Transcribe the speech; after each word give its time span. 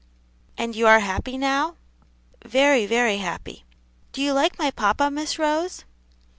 "And 0.57 0.75
you 0.75 0.87
are 0.87 0.97
very 0.97 1.05
happy 1.05 1.37
now?" 1.37 1.75
"Very, 2.43 2.87
very 2.87 3.17
happy. 3.17 3.65
Do 4.13 4.23
you 4.23 4.33
like 4.33 4.57
my 4.57 4.71
papa, 4.71 5.11
Miss 5.11 5.37
Rose?" 5.37 5.85